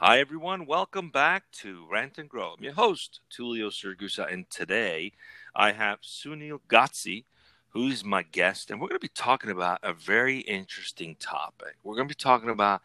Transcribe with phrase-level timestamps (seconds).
[0.00, 0.64] Hi, everyone.
[0.64, 2.54] Welcome back to Rant and Grow.
[2.56, 5.10] I'm your host, Tulio Siragusa, and today
[5.56, 7.24] I have Sunil Godse,
[7.70, 11.74] who's my guest, and we're going to be talking about a very interesting topic.
[11.82, 12.80] We're going to be talking about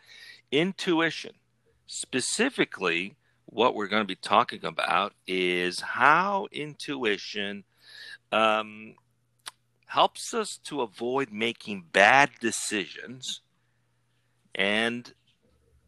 [0.51, 1.33] intuition.
[1.85, 3.13] Specifically,
[3.45, 7.63] what we're going to be talking about is how intuition
[8.31, 8.95] um,
[9.85, 13.41] helps us to avoid making bad decisions
[14.55, 15.13] and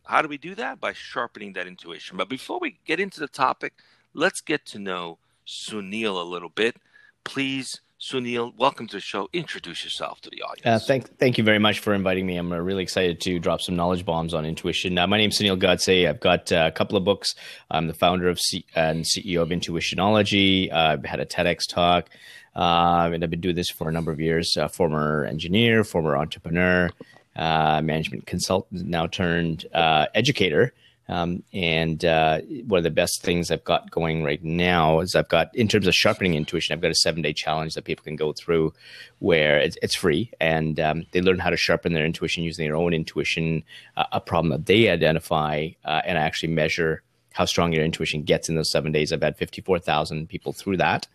[0.06, 0.80] how do we do that?
[0.80, 2.18] By sharpening that intuition.
[2.18, 3.74] But before we get into the topic,
[4.14, 6.78] let's get to know Sunil a little bit.
[7.24, 9.30] Please, Sunil, welcome to the show.
[9.34, 10.66] Introduce yourself to the audience.
[10.66, 12.38] Uh, thank, thank you very much for inviting me.
[12.38, 14.98] I'm uh, really excited to drop some knowledge bombs on intuition.
[14.98, 16.08] Uh, my name is Sunil Godse.
[16.08, 17.34] I've got uh, a couple of books.
[17.72, 20.72] I'm the founder of C- and CEO of Intuitionology.
[20.72, 22.10] I've had a TEDx talk.
[22.56, 24.56] Uh, and I've been doing this for a number of years.
[24.72, 26.90] former engineer, former entrepreneur,
[27.36, 30.74] uh, management consultant, now turned uh, educator.
[31.08, 35.30] Um, and uh, one of the best things I've got going right now is I've
[35.30, 38.16] got, in terms of sharpening intuition, I've got a seven day challenge that people can
[38.16, 38.74] go through
[39.20, 42.76] where it's, it's free and um, they learn how to sharpen their intuition using their
[42.76, 43.64] own intuition,
[43.98, 48.50] uh, a problem that they identify, uh, and actually measure how strong your intuition gets
[48.50, 49.12] in those seven days.
[49.12, 51.06] I've had 54,000 people through that.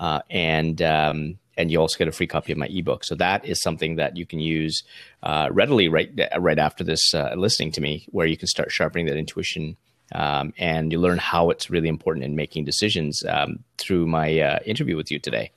[0.00, 3.04] Uh, and um, and you also get a free copy of my ebook.
[3.04, 4.82] So that is something that you can use
[5.22, 9.06] uh, readily right right after this uh, listening to me, where you can start sharpening
[9.06, 9.76] that intuition.
[10.14, 14.58] Um, and you learn how it's really important in making decisions um, through my uh,
[14.64, 15.50] interview with you today.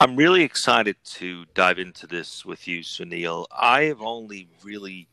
[0.00, 3.46] I'm really excited to dive into this with you, Sunil.
[3.56, 5.08] I have only really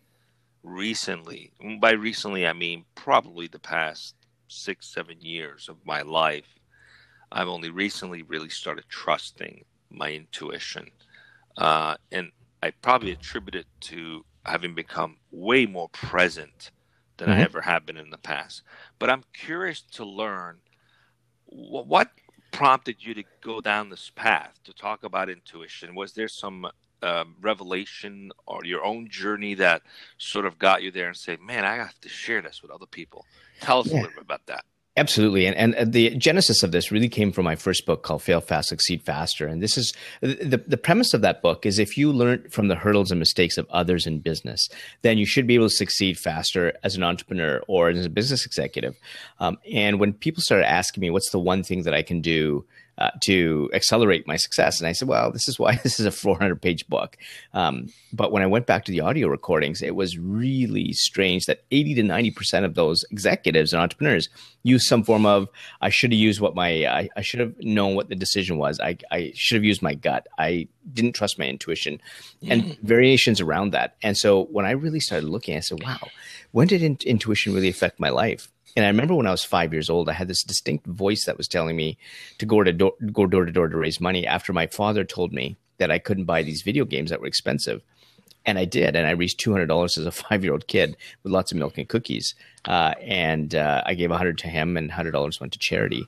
[0.64, 4.16] recently, by recently, I mean probably the past
[4.48, 6.60] six, seven years of my life,
[7.32, 10.90] I've only recently really started trusting my intuition.
[11.58, 12.32] Uh, and
[12.64, 16.72] I probably attribute it to having become way more present
[17.18, 17.40] than mm-hmm.
[17.40, 18.64] I ever have been in the past.
[19.00, 20.58] But I'm curious to learn
[21.46, 22.10] what
[22.52, 25.96] prompted you to go down this path to talk about intuition.
[25.96, 26.68] Was there some
[27.04, 29.82] um, revelation or your own journey that
[30.18, 32.86] sort of got you there and say, man, I have to share this with other
[32.86, 33.26] people?
[33.62, 33.94] Tell us yeah.
[33.94, 34.66] a little bit about that.
[34.98, 35.48] Absolutely.
[35.48, 38.68] And, and the genesis of this really came from my first book called Fail Fast,
[38.68, 39.48] Succeed Faster.
[39.48, 42.76] And this is the, the premise of that book is if you learn from the
[42.76, 44.68] hurdles and mistakes of others in business,
[45.02, 48.46] then you should be able to succeed faster as an entrepreneur or as a business
[48.46, 49.00] executive.
[49.40, 52.66] Um, and when people started asking me, what's the one thing that I can do
[52.98, 54.80] uh, to accelerate my success.
[54.80, 57.18] And I said, well, this is why this is a 400 page book.
[57.54, 61.64] Um, but when I went back to the audio recordings, it was really strange that
[61.72, 64.30] 80 to 90% of those executives and entrepreneurs
[64.64, 65.48] use some form of,
[65.82, 68.80] I should have used what my, I, I should have known what the decision was.
[68.80, 70.28] I, I should have used my gut.
[70.38, 72.02] I didn't trust my intuition
[72.48, 72.80] and mm.
[72.82, 73.96] variations around that.
[74.04, 76.00] And so when I really started looking, I said, wow,
[76.52, 78.52] when did in- intuition really affect my life?
[78.76, 81.38] And I remember when I was five years old, I had this distinct voice that
[81.38, 81.98] was telling me
[82.38, 84.26] to go to door, go door to door to raise money.
[84.26, 87.82] After my father told me that I couldn't buy these video games that were expensive,
[88.46, 90.96] and I did, and I raised two hundred dollars as a five year old kid
[91.24, 92.36] with lots of milk and cookies.
[92.66, 96.08] Uh, and uh, I gave a hundred to him, and hundred dollars went to charity.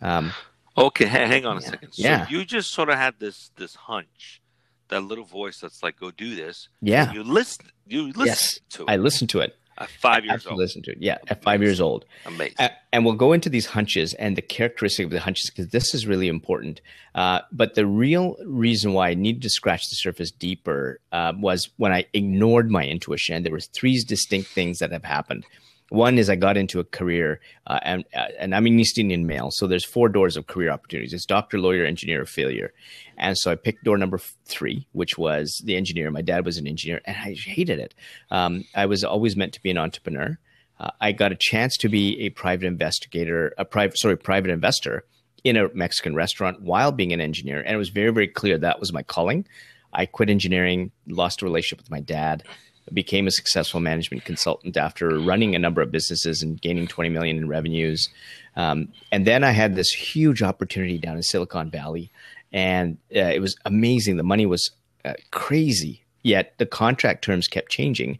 [0.00, 0.32] Um,
[0.76, 1.92] okay, hang on a second.
[1.92, 2.26] So yeah.
[2.28, 4.40] you just sort of had this this hunch,
[4.88, 7.12] that little voice that's like, "Go do this." Yeah.
[7.12, 7.66] You listen.
[7.86, 8.90] You listen yes, to it.
[8.90, 9.56] I listened to it.
[9.80, 10.58] At five years old.
[10.58, 10.98] Listen to it.
[11.00, 12.04] Yeah, at five years old.
[12.26, 12.56] Amazing.
[12.58, 15.94] Uh, and we'll go into these hunches and the characteristic of the hunches because this
[15.94, 16.82] is really important.
[17.14, 21.70] Uh, but the real reason why I needed to scratch the surface deeper uh, was
[21.78, 23.36] when I ignored my intuition.
[23.36, 25.44] And there were three distinct things that have happened.
[25.90, 29.26] One is I got into a career, uh, and uh, and I'm an East Indian
[29.26, 31.12] male, so there's four doors of career opportunities.
[31.12, 32.72] It's doctor, lawyer, engineer, or failure.
[33.18, 36.08] And so I picked door number three, which was the engineer.
[36.12, 37.94] My dad was an engineer, and I hated it.
[38.30, 40.38] Um, I was always meant to be an entrepreneur.
[40.78, 45.04] Uh, I got a chance to be a private investigator, a private sorry, private investor
[45.42, 48.78] in a Mexican restaurant while being an engineer, and it was very very clear that
[48.78, 49.44] was my calling.
[49.92, 52.44] I quit engineering, lost a relationship with my dad
[52.92, 57.36] became a successful management consultant after running a number of businesses and gaining 20 million
[57.36, 58.08] in revenues.
[58.56, 62.10] Um, and then I had this huge opportunity down in Silicon Valley,
[62.52, 64.16] and uh, it was amazing.
[64.16, 64.70] The money was
[65.04, 68.18] uh, crazy, yet the contract terms kept changing.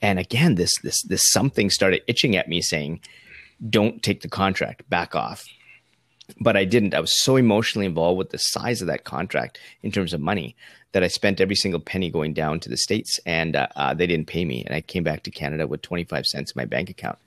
[0.00, 3.00] And again, this this this something started itching at me, saying,
[3.68, 4.88] "Don't take the contract.
[4.88, 5.44] Back off."
[6.40, 6.94] But I didn't.
[6.94, 10.56] I was so emotionally involved with the size of that contract in terms of money
[10.92, 14.06] that I spent every single penny going down to the States and uh, uh, they
[14.06, 14.64] didn't pay me.
[14.64, 17.18] And I came back to Canada with 25 cents in my bank account.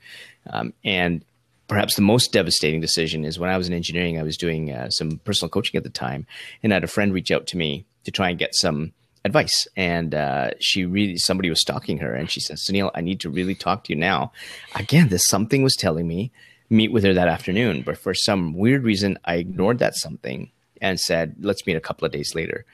[0.49, 1.23] Um, and
[1.67, 4.89] perhaps the most devastating decision is when I was in engineering, I was doing uh,
[4.89, 6.27] some personal coaching at the time
[6.61, 8.93] and I had a friend reach out to me to try and get some
[9.25, 9.67] advice.
[9.75, 13.29] And uh, she really, somebody was stalking her, and she says, Sunil, I need to
[13.29, 14.31] really talk to you now.
[14.75, 16.31] Again, this something was telling me
[16.69, 20.51] meet with her that afternoon, but for some weird reason, I ignored that something
[20.81, 22.65] and said, let's meet a couple of days later.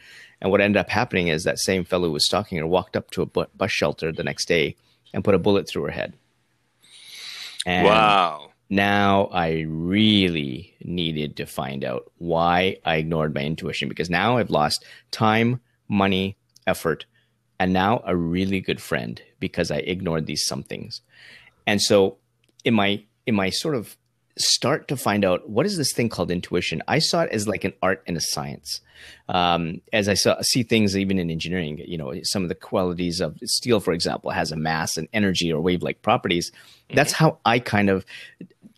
[0.42, 3.12] And what ended up happening is that same fellow who was stalking her walked up
[3.12, 4.76] to a bus shelter the next day
[5.14, 6.14] and put a bullet through her head.
[7.66, 8.52] And wow.
[8.70, 14.50] Now I really needed to find out why I ignored my intuition because now I've
[14.50, 15.60] lost time,
[15.90, 17.06] money, effort,
[17.60, 21.02] and now a really good friend because I ignored these somethings.
[21.68, 22.18] And so
[22.64, 23.98] in my in my sort of
[24.38, 26.82] start to find out what is this thing called intuition?
[26.88, 28.82] I saw it as like an art and a science.
[29.30, 33.20] Um, as i saw, see things even in engineering you know some of the qualities
[33.20, 36.52] of steel for example has a mass and energy or wave-like properties.
[36.52, 36.98] Mm-hmm.
[36.98, 38.06] that's how i kind of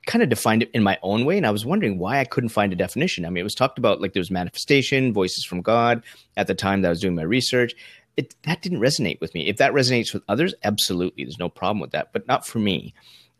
[0.06, 2.50] kind of defined it in my own way and i was wondering why i couldn't
[2.50, 3.26] find a definition.
[3.26, 6.04] I mean it was talked about like there was manifestation voices from god
[6.38, 7.74] at the time that i was doing my research.
[8.16, 9.48] It, that didn't resonate with me.
[9.48, 12.94] If that resonates with others absolutely there's no problem with that but not for me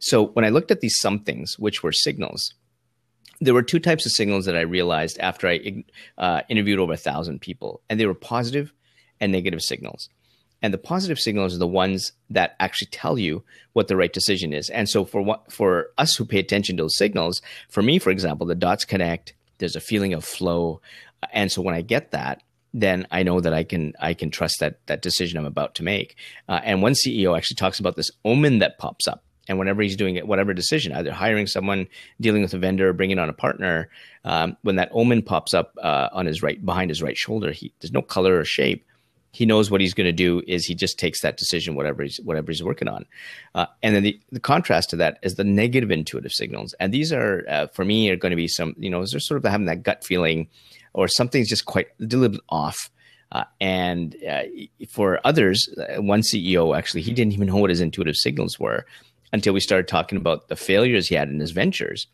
[0.04, 2.54] so when I looked at these somethings, which were signals,
[3.40, 5.84] there were two types of signals that I realized after I
[6.18, 8.74] uh, interviewed over a thousand people, and they were positive
[9.22, 10.10] and negative signals.
[10.62, 14.52] And the positive signals are the ones that actually tell you what the right decision
[14.52, 14.70] is.
[14.70, 18.10] And so for what, for us who pay attention to those signals, for me, for
[18.10, 19.34] example, the dots connect.
[19.60, 20.82] There's a feeling of flow,
[21.32, 24.58] and so when I get that, then I know that I can I can trust
[24.60, 26.18] that that decision I'm about to make.
[26.50, 29.96] Uh, and one CEO actually talks about this omen that pops up and whenever he's
[29.96, 31.88] doing it, whatever decision, either hiring someone,
[32.22, 33.90] dealing with a vendor, bringing on a partner,
[34.24, 37.74] um, when that omen pops up uh, on his right behind his right shoulder, he
[37.80, 38.86] there's no color or shape.
[39.32, 42.20] He knows what he's going to do is he just takes that decision, whatever he's
[42.24, 43.06] whatever he's working on.
[43.56, 47.12] Uh, and then the, the contrast to that is the negative intuitive signals, and these
[47.12, 49.66] are uh, for me are going to be some you know they're sort of having
[49.66, 50.48] that gut feeling,
[50.94, 52.90] or something's just quite bit off.
[53.32, 54.44] Uh, and uh,
[54.92, 58.86] for others, uh, one CEO actually, he didn't even know what his intuitive signals were
[59.34, 62.08] until we started talking about the failures he had in his ventures.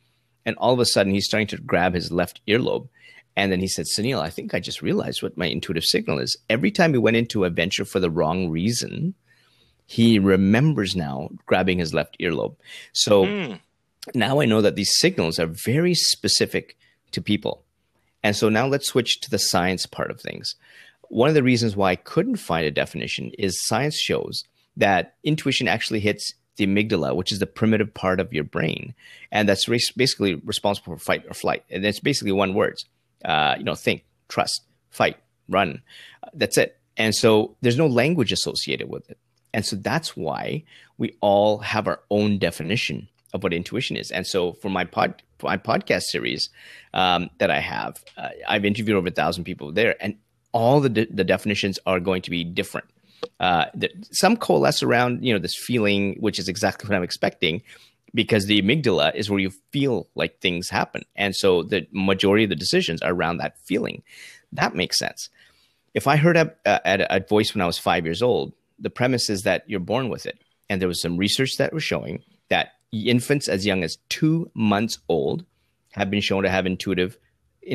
[0.45, 2.87] And all of a sudden, he's starting to grab his left earlobe.
[3.35, 6.35] And then he said, Sunil, I think I just realized what my intuitive signal is.
[6.49, 9.13] Every time he went into a venture for the wrong reason,
[9.85, 12.55] he remembers now grabbing his left earlobe.
[12.93, 13.59] So mm.
[14.15, 16.77] now I know that these signals are very specific
[17.11, 17.63] to people.
[18.23, 20.55] And so now let's switch to the science part of things.
[21.09, 24.43] One of the reasons why I couldn't find a definition is science shows
[24.77, 28.93] that intuition actually hits the amygdala, which is the primitive part of your brain,
[29.31, 31.63] and that's basically responsible for fight or flight.
[31.71, 32.85] And it's basically one words.
[33.25, 34.61] Uh, you know, think, trust,
[34.91, 35.17] fight,
[35.49, 35.81] run.
[36.33, 36.79] that's it.
[36.95, 39.17] And so there's no language associated with it.
[39.53, 40.63] And so that's why
[40.97, 44.11] we all have our own definition of what intuition is.
[44.11, 46.49] And so for my pod, for my podcast series
[46.93, 50.17] um, that I have, uh, I've interviewed over a thousand people there, and
[50.51, 52.87] all the de- the definitions are going to be different
[53.39, 53.65] uh,
[54.11, 57.61] some coalesce around you know this feeling, which is exactly what I'm expecting,
[58.13, 62.49] because the amygdala is where you feel like things happen, and so the majority of
[62.49, 64.03] the decisions are around that feeling.
[64.51, 65.29] That makes sense.
[65.93, 69.29] If I heard a, a, a voice when I was five years old, the premise
[69.29, 70.39] is that you're born with it,
[70.69, 74.97] and there was some research that was showing that infants as young as two months
[75.07, 75.45] old
[75.91, 77.17] have been shown to have intuitive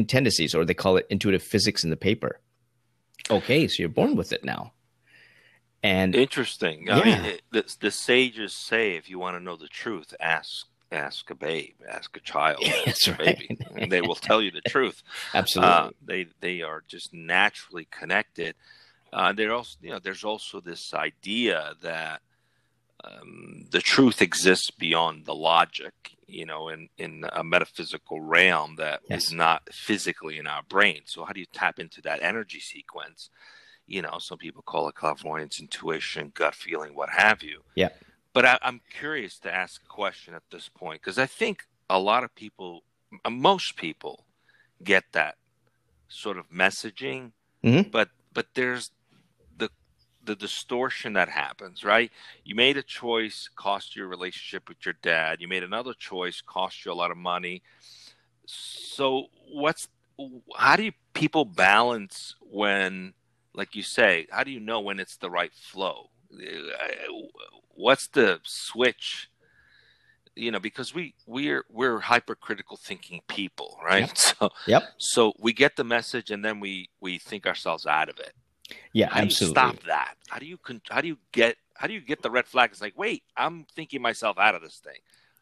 [0.09, 2.41] tendencies, or they call it intuitive physics in the paper.
[3.31, 4.73] Okay, so you're born with it now.
[5.85, 6.87] And interesting.
[6.87, 6.99] Yeah.
[6.99, 11.29] I mean, the, the sages say, if you want to know the truth, ask ask
[11.29, 13.39] a babe, ask a child, That's ask a right.
[13.39, 15.03] baby, and they will tell you the truth.
[15.35, 18.55] Absolutely, uh, they they are just naturally connected.
[19.13, 22.23] Uh, there also, you know, there's also this idea that
[23.05, 29.01] um, the truth exists beyond the logic, you know, in in a metaphysical realm that
[29.11, 29.27] yes.
[29.27, 31.03] is not physically in our brain.
[31.05, 33.29] So, how do you tap into that energy sequence?
[33.87, 37.61] You know, some people call it clairvoyance, intuition, gut feeling, what have you.
[37.75, 37.91] Yeah.
[38.33, 41.99] But I, am curious to ask a question at this point because I think a
[41.99, 42.83] lot of people,
[43.25, 44.25] uh, most people,
[44.83, 45.37] get that
[46.09, 47.89] sort of messaging, mm-hmm.
[47.91, 48.91] but but there's
[49.57, 49.71] the
[50.25, 52.11] the distortion that happens, right?
[52.45, 55.41] You made a choice, cost your relationship with your dad.
[55.41, 57.63] You made another choice, cost you a lot of money.
[58.47, 59.89] So what's
[60.57, 63.15] how do you people balance when
[63.55, 66.11] like you say, how do you know when it's the right flow?
[66.33, 67.13] Uh,
[67.75, 69.31] what's the switch?
[70.37, 74.01] You know, because we we're we're hypercritical thinking people, right?
[74.01, 74.17] Yep.
[74.41, 74.83] So yep.
[74.99, 78.33] So we get the message and then we we think ourselves out of it.
[78.93, 79.55] Yeah, how absolutely.
[79.55, 80.15] stop that?
[80.29, 80.81] How do you con?
[80.91, 82.71] how do you get how do you get the red flag?
[82.73, 84.99] It's like, wait, I'm thinking myself out of this thing.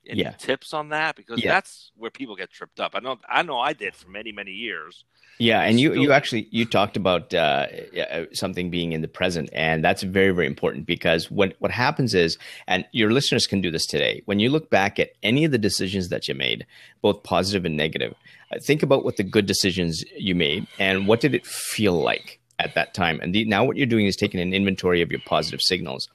[0.08, 0.32] Any Yeah.
[0.32, 1.16] tips on that?
[1.16, 1.52] Because Yeah.
[1.52, 2.92] that's where people get tripped up.
[2.94, 5.04] I know I know I did for many many years.
[5.38, 7.66] Yeah, and you you actually you talked about uh,
[7.98, 12.14] uh, something being in the present, and that's very very important because what what happens
[12.14, 14.22] is, and your listeners can do this today.
[14.26, 16.66] When you look back at any of the decisions that you made,
[17.00, 18.14] both positive and negative,
[18.52, 22.38] uh, think about what the good decisions you made and what did it feel like
[22.58, 23.18] at that time.
[23.22, 26.08] And the, now what you're doing is taking an inventory of your positive signals,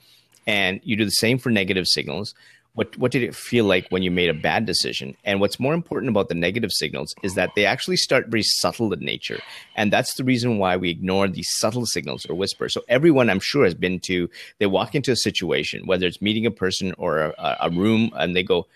[0.45, 2.33] and you do the same for negative signals
[2.77, 5.15] what what did it feel like when you made a bad decision?
[5.23, 8.93] And what's more important about the negative signals is that they actually start very subtle
[8.93, 9.39] in nature.
[9.75, 12.73] And that's the reason why we ignore these subtle signals or whispers.
[12.73, 14.29] So everyone i'm sure has been to
[14.59, 18.35] they walk into a situation whether it's meeting a person or a, a room and
[18.35, 18.67] they go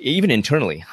[0.00, 0.84] even internally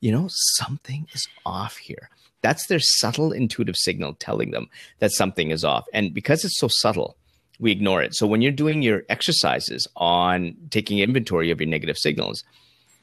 [0.00, 2.10] you know something is off here.
[2.42, 4.68] That's their subtle intuitive signal telling them
[5.00, 5.86] that something is off.
[5.92, 7.16] And because it's so subtle
[7.58, 8.14] we ignore it.
[8.14, 12.44] So when you're doing your exercises on taking inventory of your negative signals,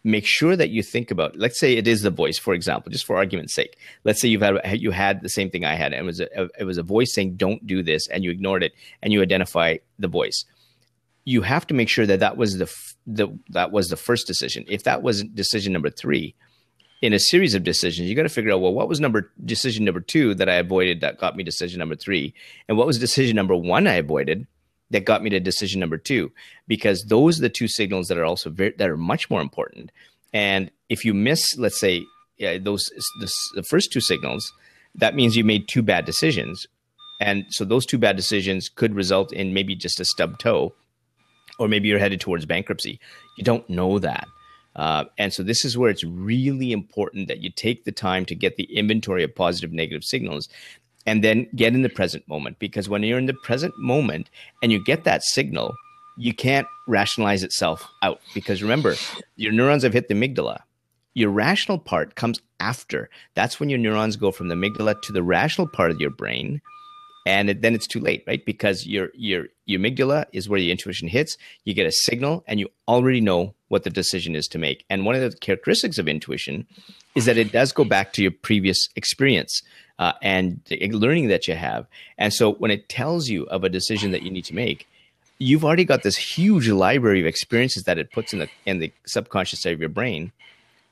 [0.06, 1.36] make sure that you think about.
[1.36, 3.78] Let's say it is the voice, for example, just for argument's sake.
[4.06, 6.50] Let's say you've had you had the same thing I had, and it was a,
[6.60, 9.78] it was a voice saying "Don't do this," and you ignored it, and you identify
[10.00, 10.46] the voice.
[11.26, 12.74] You have to make sure that that was the
[13.06, 14.64] the that was the first decision.
[14.68, 16.36] If that was decision number three,
[17.06, 19.86] in a series of decisions, you got to figure out well, what was number decision
[19.86, 22.34] number two that I avoided that got me decision number three,
[22.68, 24.48] and what was decision number one I avoided
[24.90, 26.32] that got me to decision number two,
[26.68, 29.92] because those are the two signals that are also very that are much more important.
[30.34, 32.04] And if you miss, let's say,
[32.38, 32.84] yeah, those
[33.20, 34.52] the, the first two signals,
[34.96, 36.66] that means you made two bad decisions,
[37.22, 40.74] and so those two bad decisions could result in maybe just a stub toe,
[41.60, 43.00] or maybe you're headed towards bankruptcy.
[43.38, 44.28] You don't know that.
[44.76, 48.36] Uh, and so this is where it's really important that you take the time to
[48.36, 50.50] get the inventory of positive negative signals
[51.06, 54.30] and then get in the present moment because when you're in the present moment
[54.62, 55.74] and you get that signal
[56.18, 58.96] you can't rationalize itself out because remember
[59.36, 60.60] your neurons have hit the amygdala.
[61.14, 63.10] Your rational part comes after.
[63.36, 66.62] That's when your neurons go from the amygdala to the rational part of your brain
[67.26, 68.46] and it, then it's too late right?
[68.46, 71.38] Because your your your amygdala is where the intuition hits.
[71.64, 74.86] You get a signal and you already know what the decision is to make.
[74.90, 76.68] And one of the characteristics of intuition
[77.16, 79.62] is that it does go back to your previous experience
[79.98, 81.88] uh, and the learning that you have.
[82.18, 84.88] And so when it tells you of a decision that you need to make
[85.38, 88.92] you've already got this huge library of experiences that it puts in the in the
[89.06, 90.32] subconscious of your brain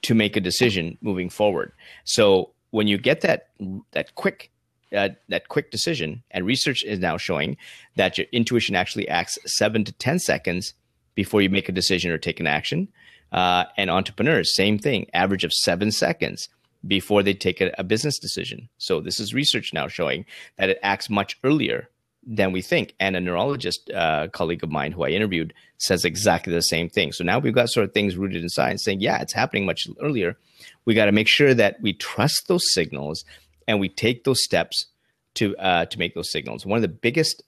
[0.01, 1.71] to make a decision moving forward.
[2.03, 3.47] So when you get that
[3.91, 4.51] that quick
[4.93, 7.57] uh, that quick decision, and research is now showing
[7.95, 10.73] that your intuition actually acts seven to ten seconds
[11.15, 12.87] before you make a decision or take an action.
[13.31, 16.49] Uh, and entrepreneurs, same thing, average of seven seconds
[16.85, 18.69] before they take a, a business decision.
[18.77, 20.25] So this is research now showing
[20.57, 21.89] that it acts much earlier
[22.25, 22.93] than we think.
[22.99, 27.11] And a neurologist uh, colleague of mine who I interviewed says exactly the same thing.
[27.11, 29.87] So now we've got sort of things rooted in science saying, yeah, it's happening much
[30.01, 30.37] earlier.
[30.85, 33.25] We got to make sure that we trust those signals
[33.67, 34.87] and we take those steps
[35.35, 36.65] to uh, to make those signals.
[36.65, 37.43] One of the biggest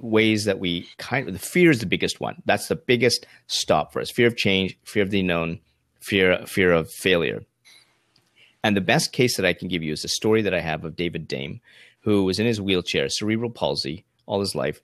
[0.00, 2.42] ways that we kind of the fear is the biggest one.
[2.44, 4.10] That's the biggest stop for us.
[4.10, 5.60] Fear of change, fear of the unknown,
[6.00, 7.44] fear fear of failure.
[8.62, 10.84] And the best case that I can give you is a story that I have
[10.84, 11.60] of David Dame,
[12.00, 14.80] who was in his wheelchair, cerebral palsy, all his life.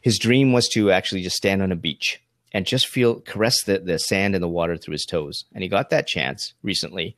[0.00, 2.20] His dream was to actually just stand on a beach
[2.52, 5.44] and just feel caress the, the sand and the water through his toes.
[5.54, 7.16] And he got that chance recently.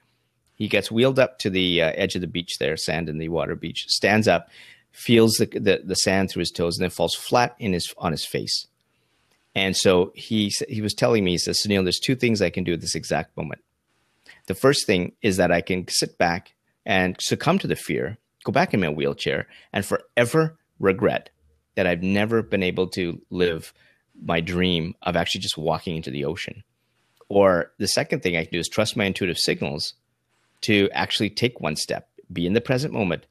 [0.54, 3.28] He gets wheeled up to the uh, edge of the beach there, sand in the
[3.28, 4.48] water beach, stands up,
[4.92, 8.12] feels the, the, the sand through his toes, and then falls flat in his on
[8.12, 8.66] his face.
[9.54, 12.64] And so he he was telling me, he says, Sunil, there's two things I can
[12.64, 13.62] do at this exact moment.
[14.46, 18.52] The first thing is that I can sit back and succumb to the fear, go
[18.52, 21.30] back in my wheelchair, and forever regret
[21.76, 23.72] that I've never been able to live
[24.22, 26.62] my dream of actually just walking into the ocean.
[27.28, 29.94] Or the second thing I can do is trust my intuitive signals
[30.64, 33.26] to actually take one step, be in the present moment,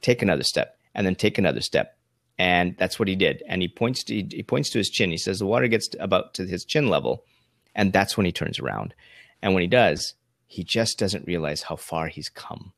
[0.00, 1.96] take another step, and then take another step.
[2.38, 3.42] And that's what he did.
[3.48, 5.10] And he points to he points to his chin.
[5.10, 7.24] He says the water gets to about to his chin level,
[7.74, 8.94] and that's when he turns around.
[9.42, 10.14] And when he does,
[10.46, 12.72] he just doesn't realize how far he's come.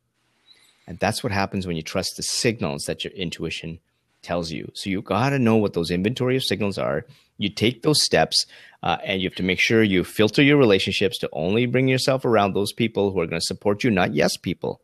[0.86, 3.78] And that's what happens when you trust the signals that your intuition
[4.22, 4.70] tells you.
[4.74, 7.04] So you got to know what those inventory of signals are.
[7.38, 8.46] You take those steps,
[8.82, 12.24] uh, and you have to make sure you filter your relationships to only bring yourself
[12.24, 14.80] around those people who are going to support you, not yes people,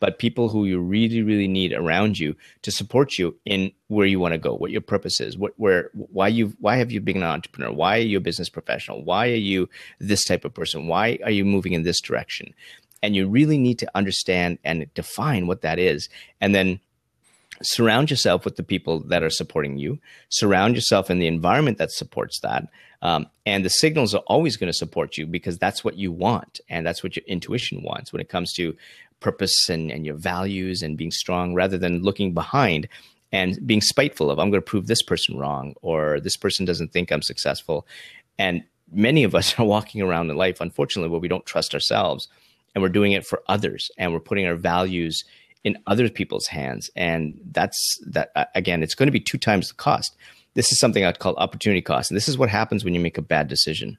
[0.00, 4.18] but people who you really, really need around you to support you in where you
[4.18, 7.18] want to go, what your purpose is, what, where, why you, why have you been
[7.18, 7.72] an entrepreneur?
[7.72, 9.04] Why are you a business professional?
[9.04, 9.68] Why are you
[10.00, 10.88] this type of person?
[10.88, 12.52] Why are you moving in this direction?
[13.00, 16.08] And you really need to understand and define what that is,
[16.40, 16.80] and then
[17.62, 21.90] surround yourself with the people that are supporting you surround yourself in the environment that
[21.90, 22.68] supports that
[23.02, 26.60] um, and the signals are always going to support you because that's what you want
[26.68, 28.76] and that's what your intuition wants when it comes to
[29.20, 32.88] purpose and, and your values and being strong rather than looking behind
[33.32, 36.92] and being spiteful of i'm going to prove this person wrong or this person doesn't
[36.92, 37.86] think i'm successful.
[38.38, 42.28] And many of us are walking around in life unfortunately where we don't trust ourselves
[42.74, 45.24] and we're doing it for others and we're putting our values
[45.64, 46.90] in other people's hands.
[46.96, 50.16] And that's that uh, again it's going to be two times the cost.
[50.54, 52.10] This is something i'd call opportunity cost.
[52.10, 53.98] And this is what happens when you make a bad decision.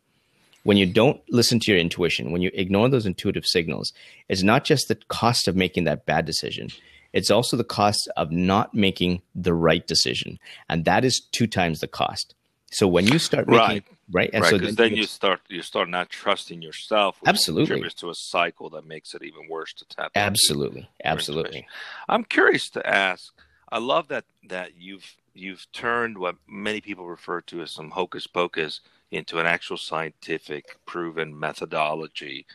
[0.63, 3.91] When you don't listen to your intuition when you ignore those intuitive signals
[4.29, 6.69] it's not just the cost of making that bad decision
[7.13, 10.39] it's also the cost of not making the right decision.
[10.67, 12.33] And that is two times the cost.
[12.71, 15.61] So when you start making right, right, and right, so then, then you start you
[15.61, 17.19] start not trusting yourself.
[17.25, 20.11] Absolutely, contributes to a cycle that makes it even worse to tap.
[20.15, 21.67] Absolutely, absolutely.
[22.07, 23.33] I'm curious to ask.
[23.71, 28.27] I love that that you've you've turned what many people refer to as some hocus
[28.27, 32.45] pocus into an actual scientific proven methodology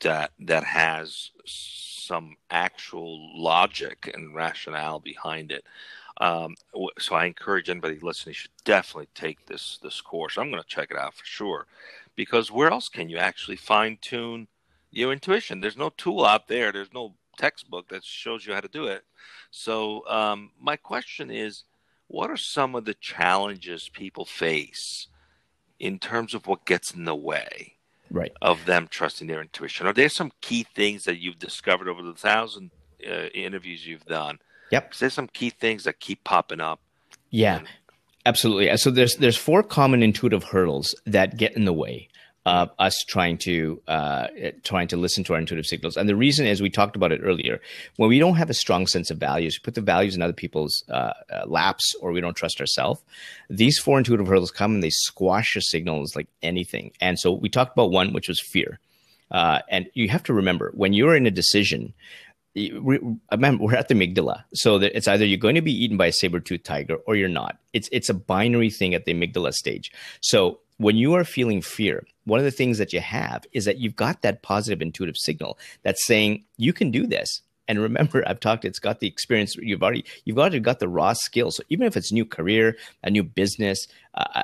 [0.00, 5.64] that that has some actual logic and rationale behind it.
[6.20, 6.54] Um,
[6.98, 10.36] so I encourage anybody listening should definitely take this this course.
[10.36, 11.66] I'm going to check it out for sure,
[12.14, 14.46] because where else can you actually fine tune
[14.90, 15.60] your intuition?
[15.60, 16.72] There's no tool out there.
[16.72, 19.02] There's no textbook that shows you how to do it.
[19.50, 21.64] So um, my question is,
[22.06, 25.06] what are some of the challenges people face
[25.78, 27.76] in terms of what gets in the way?
[28.10, 28.32] Right.
[28.42, 29.86] Of them trusting their intuition.
[29.86, 32.72] Are there some key things that you've discovered over the thousand
[33.08, 34.94] uh, interviews you've done Yep.
[34.94, 36.80] There's some key things that keep popping up.
[37.30, 37.68] Yeah, and-
[38.26, 38.76] absolutely.
[38.76, 42.08] So there's there's four common intuitive hurdles that get in the way
[42.46, 44.26] of us trying to uh,
[44.64, 45.96] trying to listen to our intuitive signals.
[45.96, 47.60] And the reason is we talked about it earlier.
[47.96, 50.32] When we don't have a strong sense of values, we put the values in other
[50.32, 53.02] people's uh, uh, laps, or we don't trust ourselves.
[53.50, 56.92] These four intuitive hurdles come and they squash your signals like anything.
[57.00, 58.78] And so we talked about one, which was fear.
[59.30, 61.92] Uh, and you have to remember when you're in a decision,
[62.68, 64.44] remember we're at the amygdala.
[64.54, 67.58] So it's either you're going to be eaten by a saber-toothed tiger or you're not.
[67.72, 69.90] It's it's a binary thing at the amygdala stage.
[70.20, 73.78] So when you are feeling fear one of the things that you have is that
[73.78, 77.42] you've got that positive intuitive signal that's saying you can do this.
[77.68, 81.12] And remember i've talked it's got the experience you've already you've already got the raw
[81.12, 83.78] skills so even if it's new career a new business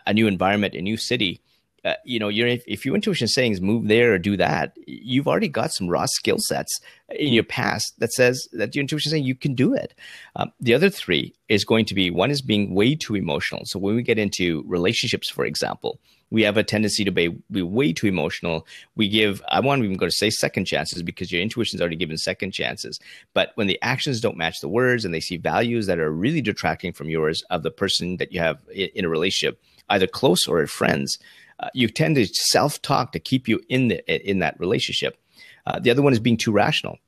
[0.07, 1.41] a new environment a new city
[1.87, 4.77] uh, you know, you're if, if your intuition is saying move there or do that,
[4.87, 9.09] you've already got some raw skill sets in your past that says that your intuition
[9.09, 9.95] is saying you can do it.
[10.35, 13.63] Um, the other three is going to be one is being way too emotional.
[13.67, 17.63] So when we get into relationships, for example, we have a tendency to be, be
[17.63, 18.67] way too emotional.
[18.97, 22.19] We give, I won't even go to say second chances because your intuition's already given
[22.19, 22.99] second chances.
[23.33, 26.41] But when the actions don't match the words and they see values that are really
[26.41, 30.49] detracting from yours of the person that you have in, in a relationship, either close
[30.49, 31.17] or friends,
[31.61, 35.19] uh, you tend to self talk to keep you in the in that relationship.
[35.67, 36.99] Uh, the other one is being too rational.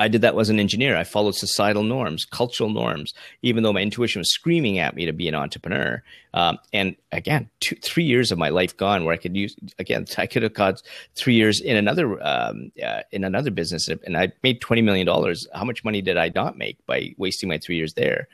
[0.00, 0.96] I did that as an engineer.
[0.96, 3.12] I followed societal norms, cultural norms,
[3.42, 6.02] even though my intuition was screaming at me to be an entrepreneur.
[6.32, 10.06] Um, and again, two, three years of my life gone where I could use again.
[10.18, 10.80] I could have got
[11.16, 15.46] three years in another um, uh, in another business, and I made twenty million dollars.
[15.52, 18.26] How much money did I not make by wasting my three years there?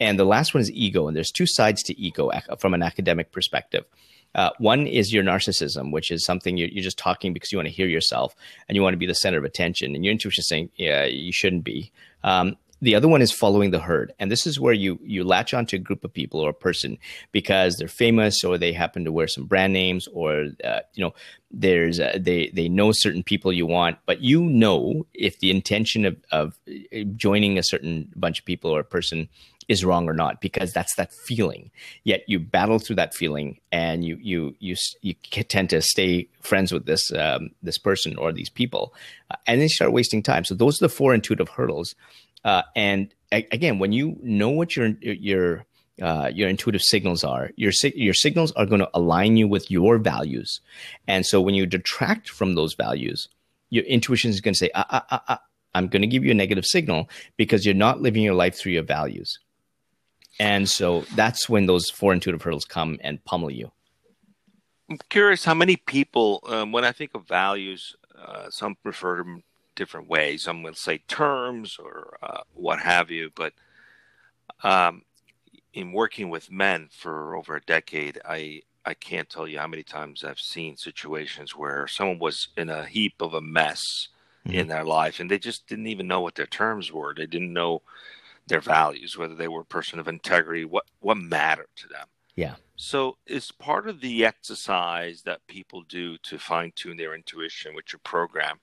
[0.00, 3.32] And the last one is ego, and there's two sides to ego from an academic
[3.32, 3.84] perspective.
[4.34, 7.68] Uh, one is your narcissism, which is something you're, you're, just talking because you want
[7.68, 8.34] to hear yourself
[8.68, 11.04] and you want to be the center of attention, and your intuition is saying, "Yeah,
[11.04, 11.92] you shouldn't be."
[12.24, 15.54] Um, the other one is following the herd, and this is where you you latch
[15.54, 16.98] onto a group of people or a person
[17.30, 21.14] because they're famous or they happen to wear some brand names or uh, you know
[21.52, 26.04] there's uh, they they know certain people you want, but you know if the intention
[26.04, 26.58] of of
[27.14, 29.28] joining a certain bunch of people or a person
[29.68, 31.70] is wrong or not because that's that feeling.
[32.04, 36.72] Yet you battle through that feeling and you you you you tend to stay friends
[36.72, 38.94] with this um, this person or these people
[39.30, 40.44] uh, and then you start wasting time.
[40.44, 41.94] So those are the four intuitive hurdles
[42.44, 45.64] uh, and a- again when you know what your your
[46.00, 49.98] uh, your intuitive signals are your your signals are going to align you with your
[49.98, 50.60] values.
[51.06, 53.28] And so when you detract from those values
[53.72, 55.40] your intuition is going to say ah, ah, ah
[55.74, 58.72] I'm going to give you a negative signal because you're not living your life through
[58.72, 59.38] your values.
[60.38, 63.70] And so that's when those four intuitive hurdles come and pummel you.
[64.90, 69.22] I'm curious how many people, um, when I think of values, uh, some refer to
[69.22, 69.42] them
[69.74, 70.42] different ways.
[70.42, 73.30] Some will say terms or uh, what have you.
[73.34, 73.52] But
[74.62, 75.02] um,
[75.72, 79.84] in working with men for over a decade, I I can't tell you how many
[79.84, 84.08] times I've seen situations where someone was in a heap of a mess
[84.46, 84.58] mm-hmm.
[84.58, 87.14] in their life and they just didn't even know what their terms were.
[87.14, 87.82] They didn't know
[88.52, 92.06] their values, whether they were a person of integrity, what what mattered to them.
[92.36, 92.56] Yeah.
[92.76, 97.86] So, is part of the exercise that people do to fine tune their intuition with
[97.92, 98.60] your program?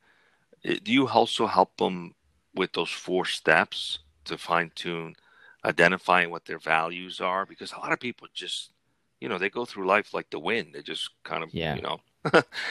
[0.63, 2.13] Do you also help them
[2.53, 5.15] with those four steps to fine tune
[5.65, 7.47] identifying what their values are?
[7.47, 8.71] Because a lot of people just,
[9.19, 10.73] you know, they go through life like the wind.
[10.73, 11.75] They just kind of, yeah.
[11.75, 11.99] you know,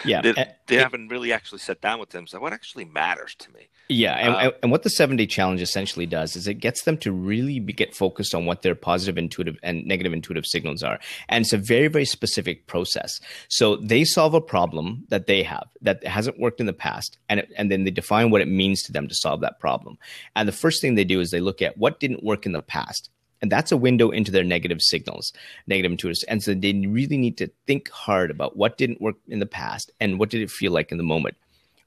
[0.04, 0.32] yeah, they,
[0.66, 2.26] they it, haven't really actually sat down with them.
[2.26, 3.68] So what actually matters to me?
[3.88, 6.98] Yeah, and, uh, and what the seven day challenge essentially does is it gets them
[6.98, 10.98] to really be, get focused on what their positive intuitive and negative intuitive signals are,
[11.28, 13.18] and it's a very very specific process.
[13.48, 17.40] So they solve a problem that they have that hasn't worked in the past, and
[17.40, 19.96] it, and then they define what it means to them to solve that problem.
[20.37, 22.62] And the first thing they do is they look at what didn't work in the
[22.62, 23.08] past
[23.40, 25.33] and that's a window into their negative signals,
[25.66, 26.24] negative intuitives.
[26.29, 29.90] And so they really need to think hard about what didn't work in the past
[30.01, 31.37] and what did it feel like in the moment.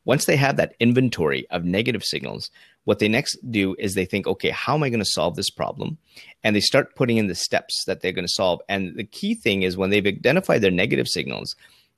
[0.03, 2.49] Once they have that inventory of negative signals,
[2.85, 5.51] what they next do is they think, okay, how am I going to solve this
[5.51, 5.97] problem?
[6.43, 8.61] And they start putting in the steps that they're going to solve.
[8.67, 11.55] And the key thing is when they've identified their negative signals,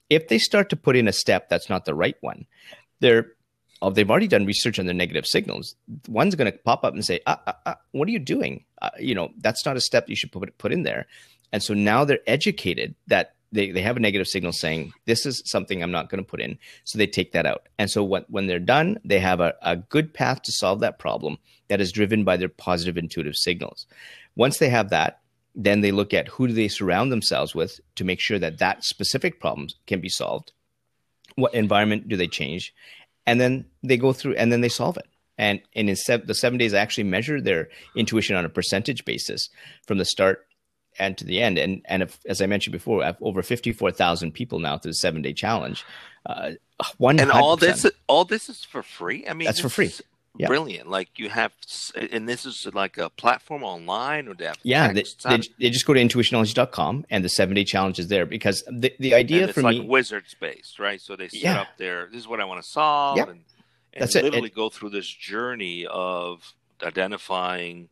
[0.10, 2.46] if they start to put in a step that's not the right one,
[3.00, 3.32] they're
[3.84, 5.76] oh, they've already done research on their negative signals.
[6.08, 8.64] One's going to pop up and say, ah, ah, ah, "What are you doing?
[8.82, 11.06] Uh, you know, that's not a step you should put put in there."
[11.52, 15.44] And so now they're educated that they, they have a negative signal saying this is
[15.46, 16.58] something I'm not going to put in.
[16.86, 17.70] So they take that out.
[17.78, 20.98] And so what, when they're done, they have a, a good path to solve that
[20.98, 23.86] problem that is driven by their positive intuitive signals.
[24.36, 25.22] Once they have that,
[25.54, 28.84] then they look at who do they surround themselves with to make sure that that
[28.84, 30.52] specific problem can be solved.
[31.36, 32.74] What environment do they change?
[33.26, 35.08] And then they go through and then they solve it.
[35.38, 39.50] And, and in the seven days, I actually measure their intuition on a percentage basis
[39.88, 40.46] from the start
[41.00, 41.58] and to the end.
[41.58, 44.78] And and if, as I mentioned before, I have over fifty four thousand people now
[44.78, 45.84] through the seven day challenge.
[46.26, 46.52] Uh,
[46.98, 49.26] one and all this all this is for free.
[49.28, 49.92] I mean, that's for free
[50.38, 50.48] yeah.
[50.48, 50.90] brilliant.
[50.90, 51.54] Like you have,
[51.96, 55.86] and this is like a platform online, or they have yeah, they, they, they, just
[55.86, 59.62] go to intuitionology.com and the seven day challenge is there because the, the idea for
[59.62, 61.00] like me wizards based, right?
[61.00, 61.62] So they set yeah.
[61.62, 62.08] up there.
[62.12, 63.24] This is what I want to solve, yeah.
[63.24, 63.42] and,
[63.94, 64.56] and That's literally it.
[64.56, 67.90] go through this journey of identifying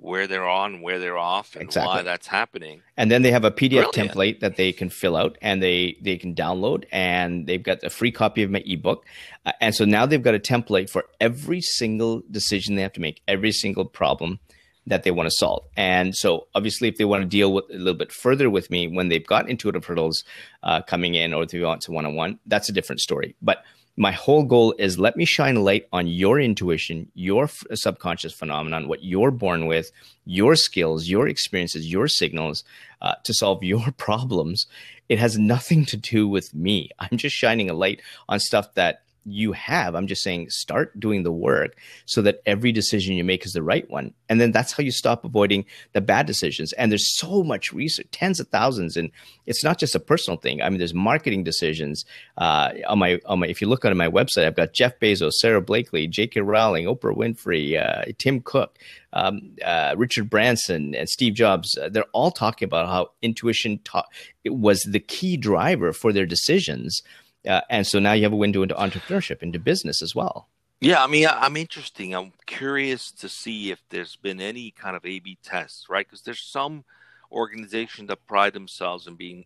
[0.00, 1.88] where they're on, where they're off, and exactly.
[1.88, 2.82] why that's happening.
[2.96, 3.94] And then they have a PDF Brilliant.
[3.94, 7.90] template that they can fill out and they they can download, and they've got a
[7.90, 9.04] free copy of my ebook.
[9.44, 13.00] Uh, and so now they've got a template for every single decision they have to
[13.00, 14.40] make, every single problem
[14.86, 15.64] that they want to solve.
[15.76, 18.88] And so, obviously, if they want to deal with a little bit further with me
[18.88, 20.24] when they've got intuitive hurdles
[20.62, 23.36] uh, coming in, or if they want to one on one, that's a different story.
[23.42, 23.62] But
[24.00, 28.32] my whole goal is let me shine a light on your intuition, your f- subconscious
[28.32, 29.92] phenomenon, what you're born with,
[30.24, 32.64] your skills, your experiences, your signals
[33.02, 34.66] uh, to solve your problems.
[35.10, 36.88] It has nothing to do with me.
[36.98, 39.94] I'm just shining a light on stuff that you have.
[39.94, 43.62] I'm just saying start doing the work so that every decision you make is the
[43.62, 44.14] right one.
[44.28, 46.72] And then that's how you stop avoiding the bad decisions.
[46.74, 48.96] And there's so much research, tens of thousands.
[48.96, 49.10] And
[49.46, 50.62] it's not just a personal thing.
[50.62, 52.04] I mean, there's marketing decisions.
[52.38, 55.32] Uh, on my on my if you look on my website, I've got Jeff Bezos,
[55.32, 56.40] Sara Blakely, J.K.
[56.40, 58.78] Rowling, Oprah Winfrey, uh, Tim Cook,
[59.12, 61.76] um, uh, Richard Branson, and Steve Jobs.
[61.76, 64.06] Uh, they're all talking about how intuition ta-
[64.46, 67.02] was the key driver for their decisions
[67.46, 70.48] uh, and so now you have a window into entrepreneurship, into business as well.
[70.80, 72.14] Yeah, I mean, I'm interesting.
[72.14, 76.06] I'm curious to see if there's been any kind of A/B tests, right?
[76.06, 76.84] Because there's some
[77.30, 79.44] organizations that pride themselves in being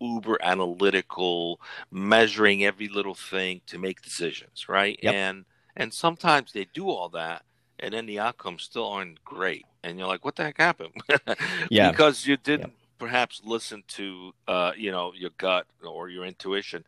[0.00, 4.98] uber analytical, measuring every little thing to make decisions, right?
[5.02, 5.14] Yep.
[5.14, 5.44] And
[5.76, 7.42] and sometimes they do all that,
[7.78, 10.92] and then the outcomes still aren't great, and you're like, what the heck happened?
[11.70, 12.68] yeah, because you didn't.
[12.68, 12.72] Yep.
[12.98, 16.84] Perhaps listen to uh, you know your gut or your intuition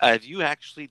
[0.00, 0.90] have you actually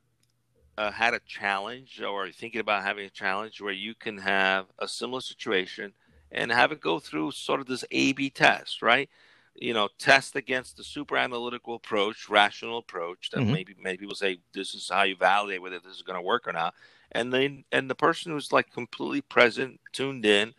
[0.78, 4.88] uh, had a challenge or thinking about having a challenge where you can have a
[4.88, 5.94] similar situation
[6.32, 9.10] and have it go through sort of this A B test, right?
[9.56, 13.54] You know, test against the super analytical approach, rational approach that mm-hmm.
[13.54, 16.48] maybe maybe will say this is how you validate whether this is going to work
[16.48, 16.76] or not.
[17.12, 20.54] And then and the person who's like completely present, tuned in,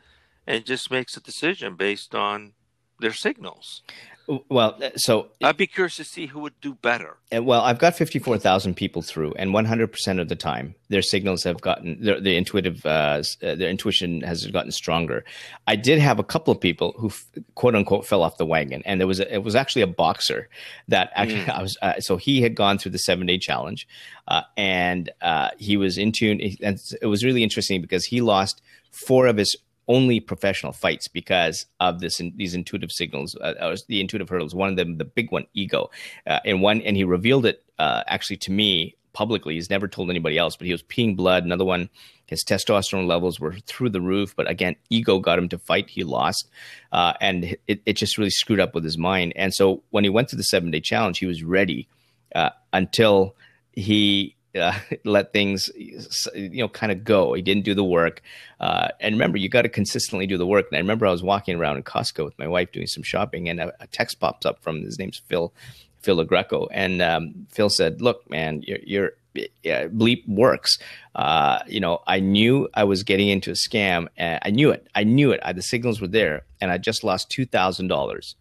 [0.47, 2.55] and just makes a decision based on
[2.99, 3.83] their signals.
[4.51, 7.17] Well, uh, so I'd be curious to see who would do better.
[7.35, 11.62] Uh, well, I've got 54,000 people through, and 100% of the time, their signals have
[11.62, 15.25] gotten their, their intuitive, uh, uh, their intuition has gotten stronger.
[15.67, 17.11] I did have a couple of people who,
[17.55, 20.51] quote unquote, fell off the wagon, and there was a, it was actually a boxer
[20.88, 21.49] that actually mm.
[21.59, 21.79] I was.
[21.81, 23.88] Uh, so he had gone through the seven day challenge,
[24.27, 25.11] uh, and
[25.57, 26.41] he was in tune.
[26.62, 28.61] And it was really interesting because he lost
[28.91, 29.57] four of his
[29.88, 34.55] only professional fights because of this these intuitive signals, uh, the intuitive hurdles.
[34.55, 35.90] One of them, the big one, ego,
[36.27, 39.55] uh, and one, and he revealed it uh, actually to me publicly.
[39.55, 41.44] He's never told anybody else, but he was peeing blood.
[41.44, 41.88] Another one,
[42.27, 44.37] his testosterone levels were through the roof.
[44.37, 45.90] But again, ego got him to fight.
[45.90, 46.48] He lost.
[46.92, 49.33] Uh, and it, it just really screwed up with his mind.
[49.35, 51.88] And so when he went to the seven day challenge, he was ready
[52.35, 53.35] uh, until
[53.72, 56.03] he uh, let things you
[56.35, 57.33] know kind of go.
[57.35, 58.23] He didn't do the work.
[58.61, 60.66] Uh, and remember, you got to consistently do the work.
[60.71, 63.49] And I remember I was walking around in Costco with my wife doing some shopping,
[63.49, 65.53] and a, a text pops up from his name's Phil
[66.01, 69.12] Phil LaGreco, and um, Phil said, "Look, man, you're, you're
[69.62, 70.79] yeah, bleep works.
[71.14, 74.09] Uh, you know, I knew I was getting into a scam.
[74.18, 74.87] I knew it.
[74.94, 75.40] I knew it.
[75.42, 78.37] I, the signals were there, and I just lost two thousand dollars.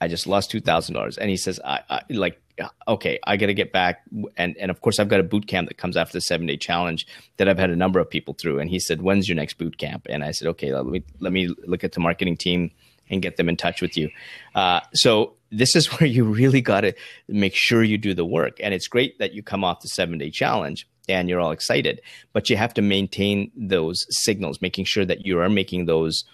[0.00, 2.40] I just lost two thousand dollars." And he says, "I, I like."
[2.86, 4.02] Okay, I got to get back.
[4.36, 6.56] And, and of course, I've got a boot camp that comes after the seven day
[6.56, 8.58] challenge that I've had a number of people through.
[8.58, 10.06] And he said, when's your next boot camp?
[10.08, 12.70] And I said, okay, let me, let me look at the marketing team
[13.10, 14.10] and get them in touch with you.
[14.54, 16.92] Uh, so this is where you really got to
[17.28, 18.58] make sure you do the work.
[18.62, 22.02] And it's great that you come off the seven day challenge and you're all excited,
[22.32, 26.24] but you have to maintain those signals, making sure that you are making those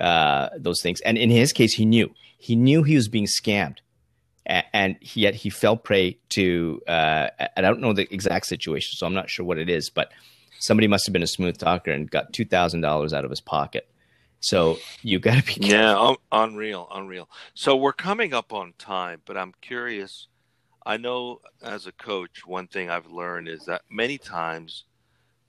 [0.00, 1.00] uh, those things.
[1.02, 3.78] And in his case, he knew he knew he was being scammed
[4.46, 9.14] and yet he fell prey to uh, I don't know the exact situation, so I'm
[9.14, 10.12] not sure what it is, but
[10.58, 13.40] somebody must have been a smooth talker and got two thousand dollars out of his
[13.40, 13.88] pocket.
[14.40, 15.68] So you got to be careful.
[15.70, 17.30] yeah, unreal, unreal.
[17.54, 20.28] So we're coming up on time, but I'm curious.
[20.84, 24.84] I know as a coach, one thing I've learned is that many times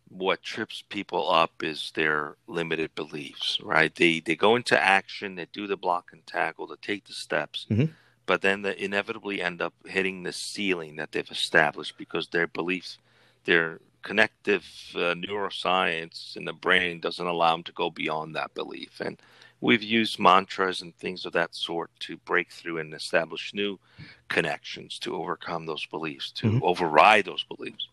[0.07, 3.93] what trips people up is their limited beliefs, right?
[3.93, 7.65] They they go into action, they do the block and tackle, they take the steps.
[7.69, 7.91] Mm-hmm
[8.25, 12.97] but then they inevitably end up hitting the ceiling that they've established because their beliefs,
[13.45, 18.99] their connective uh, neuroscience in the brain doesn't allow them to go beyond that belief.
[18.99, 19.19] And
[19.61, 23.79] we've used mantras and things of that sort to break through and establish new
[24.27, 26.63] connections to overcome those beliefs, to mm-hmm.
[26.63, 27.87] override those beliefs.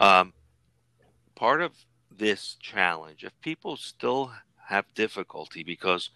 [0.00, 0.32] Um,
[1.34, 1.72] part of
[2.16, 4.32] this challenge, if people still
[4.66, 6.10] have difficulty because,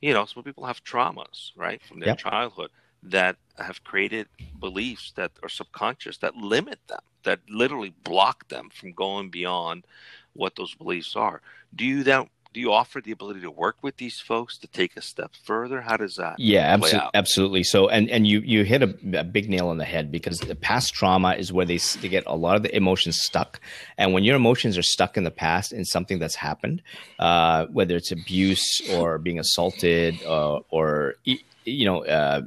[0.00, 2.18] you know, some people have traumas, right, from their yep.
[2.18, 2.70] childhood
[3.04, 8.92] that have created beliefs that are subconscious that limit them, that literally block them from
[8.92, 9.84] going beyond
[10.32, 11.40] what those beliefs are.
[11.74, 14.96] Do you then do you offer the ability to work with these folks to take
[14.96, 15.80] a step further?
[15.80, 16.38] How does that?
[16.38, 17.62] Yeah, absolutely, absolutely.
[17.64, 20.54] So, and and you you hit a, a, big nail on the head because the
[20.54, 23.60] past trauma is where they they get a lot of the emotions stuck,
[23.98, 26.80] and when your emotions are stuck in the past in something that's happened,
[27.18, 32.42] uh, whether it's abuse or being assaulted uh, or you know uh,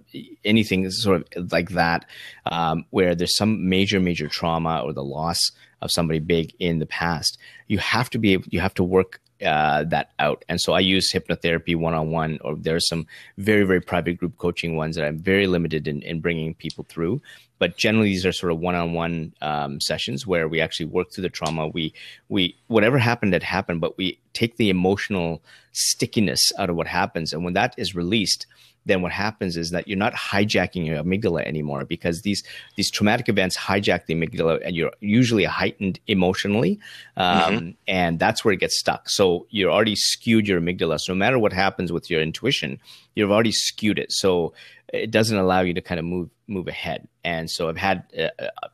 [0.45, 2.05] anything sort of like that
[2.45, 5.39] um, where there's some major major trauma or the loss
[5.81, 9.19] of somebody big in the past you have to be able you have to work
[9.45, 10.43] uh, that out.
[10.49, 13.05] And so i use hypnotherapy one-on-one or there's some
[13.37, 17.21] very very private group coaching ones that i'm very limited in, in bringing people through.
[17.59, 21.29] But generally these are sort of one-on-one um, sessions where we actually work through the
[21.29, 21.67] trauma.
[21.67, 21.93] We
[22.29, 27.33] we whatever happened had happened but we take the emotional stickiness out of what happens.
[27.33, 28.45] And when that is released
[28.87, 32.43] then what happens is that you're not hijacking your amygdala anymore because these
[32.75, 36.79] these traumatic events hijack the amygdala and you're usually heightened emotionally
[37.17, 37.69] um, mm-hmm.
[37.87, 39.09] and that's where it gets stuck.
[39.09, 40.99] So you're already skewed your amygdala.
[40.99, 42.79] So no matter what happens with your intuition
[43.15, 44.11] you've already skewed it.
[44.11, 44.53] So
[44.93, 47.07] it doesn't allow you to kind of move move ahead.
[47.23, 48.67] And so i've had uh, uh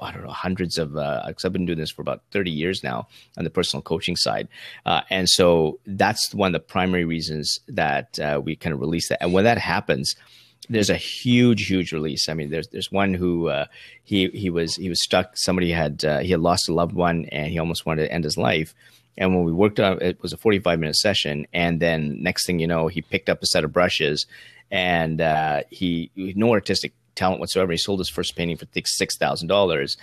[0.00, 2.82] I don't know, hundreds of, uh, cause I've been doing this for about 30 years
[2.82, 4.48] now on the personal coaching side.
[4.86, 9.08] Uh, and so that's one of the primary reasons that uh, we kind of release
[9.08, 9.22] that.
[9.22, 10.14] And when that happens,
[10.68, 12.28] there's a huge, huge release.
[12.28, 13.66] I mean, there's there's one who uh,
[14.04, 15.36] he he was he was stuck.
[15.36, 18.24] Somebody had uh, he had lost a loved one, and he almost wanted to end
[18.24, 18.72] his life.
[19.18, 21.46] And when we worked on it, was a 45 minute session.
[21.52, 24.26] And then next thing you know, he picked up a set of brushes,
[24.70, 27.72] and uh, he no artistic talent whatsoever.
[27.72, 29.96] He sold his first painting for six thousand um, dollars.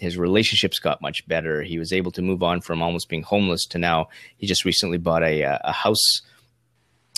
[0.00, 1.62] His relationships got much better.
[1.62, 4.98] He was able to move on from almost being homeless to now he just recently
[4.98, 6.22] bought a a house.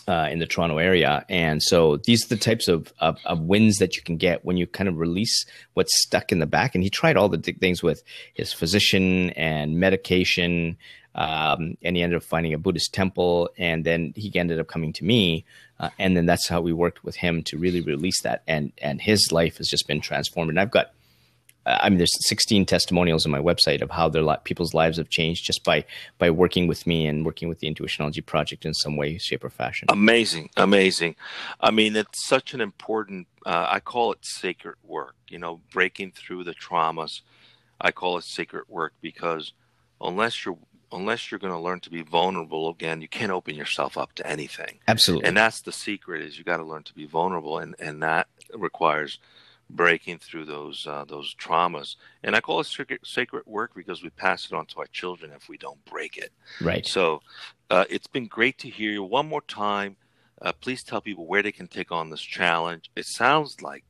[0.09, 3.77] Uh, in the Toronto area, and so these are the types of, of, of wins
[3.77, 6.75] that you can get when you kind of release what's stuck in the back.
[6.75, 8.03] And he tried all the things with
[8.35, 10.77] his physician and medication,
[11.14, 14.92] um, and he ended up finding a Buddhist temple, and then he ended up coming
[14.94, 15.44] to me,
[15.79, 19.01] uh, and then that's how we worked with him to really release that, and and
[19.01, 20.48] his life has just been transformed.
[20.48, 20.92] And I've got,
[21.66, 24.96] uh, I mean, there's 16 testimonials on my website of how their li- people's lives
[24.96, 25.85] have changed just by
[26.18, 29.51] by working with me and working with the Intuitionology Project in some way, shape, or
[29.51, 29.88] fashion.
[29.90, 31.16] Amazing, amazing.
[31.61, 33.27] I mean, it's such an important.
[33.44, 35.14] Uh, I call it sacred work.
[35.29, 37.20] You know, breaking through the traumas.
[37.79, 39.53] I call it sacred work because
[40.01, 40.59] unless you're
[40.92, 44.26] unless you're going to learn to be vulnerable again you can't open yourself up to
[44.26, 47.74] anything absolutely and that's the secret is you got to learn to be vulnerable and
[47.78, 49.18] and that requires
[49.72, 51.96] breaking through those uh, those traumas.
[52.22, 55.33] And I call it sacred, sacred work because we pass it on to our children
[55.35, 56.33] if we don't break it.
[56.61, 56.87] Right.
[56.87, 57.22] So
[57.70, 59.96] uh, it's been great to hear you one more time.
[60.40, 62.90] Uh, please tell people where they can take on this challenge.
[62.96, 63.85] It sounds like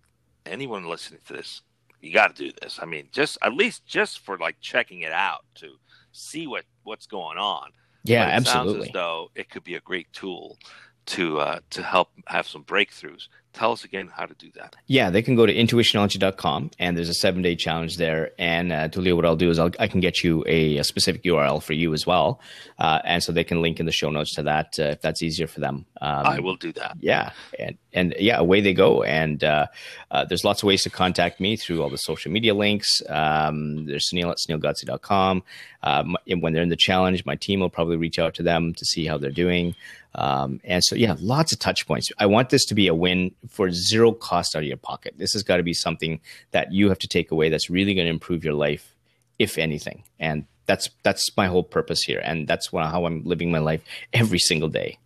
[0.47, 1.63] anyone listening to this,
[2.03, 2.79] you got to do this.
[2.83, 5.69] I mean, just at least just for like checking it out to
[6.11, 7.71] see what what's going on.
[8.05, 8.91] Yeah, absolutely.
[8.93, 10.59] though it could be a great tool
[11.07, 13.29] to uh, to help have some breakthroughs.
[13.53, 14.77] Tell us again how to do that.
[14.87, 18.31] Yeah, they can go to intuitionology.com and there's a seven day challenge there.
[18.39, 21.23] And uh, Tulio, what I'll do is I'll, i can get you a, a, specific
[21.25, 22.41] URL for you as well.
[22.79, 25.23] Uh, and so they can link in the show notes to that uh, if that's
[25.23, 25.85] easier for them.
[26.01, 26.97] Um, I will do that.
[27.01, 27.33] Yeah.
[27.59, 29.03] And, and yeah, away they go.
[29.03, 29.67] And uh,
[30.11, 33.03] uh, there's lots of ways to contact me through all the social media links.
[33.09, 35.43] Um, there's Sunil at sunilgodse.com.
[35.83, 38.85] Um, when they're in the challenge, my team will probably reach out to them to
[38.85, 39.75] see how they're doing.
[40.15, 42.11] Um, and so, yeah, lots of touch points.
[42.19, 45.15] I want this to be a win for zero cost out of your pocket.
[45.17, 46.21] This has got to be something
[46.53, 48.95] that you have to take away that's really going to improve your life,
[49.39, 50.05] if anything.
[50.19, 54.39] And that's that's my whole purpose here, and that's how I'm living my life every
[54.39, 54.99] single day.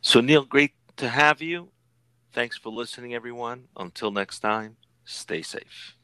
[0.00, 1.68] So, Neil, great to have you.
[2.32, 3.68] Thanks for listening, everyone.
[3.76, 5.96] Until next time, stay safe.